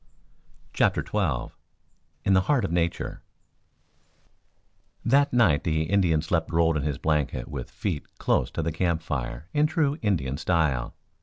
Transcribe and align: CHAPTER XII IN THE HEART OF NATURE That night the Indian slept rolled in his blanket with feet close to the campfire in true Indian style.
CHAPTER 0.73 1.05
XII 1.05 1.53
IN 2.25 2.33
THE 2.33 2.41
HEART 2.47 2.65
OF 2.65 2.71
NATURE 2.71 3.21
That 5.05 5.31
night 5.31 5.63
the 5.63 5.83
Indian 5.83 6.23
slept 6.23 6.51
rolled 6.51 6.75
in 6.75 6.81
his 6.81 6.97
blanket 6.97 7.47
with 7.47 7.69
feet 7.69 8.17
close 8.17 8.49
to 8.53 8.63
the 8.63 8.71
campfire 8.71 9.47
in 9.53 9.67
true 9.67 9.99
Indian 10.01 10.37
style. 10.37 10.95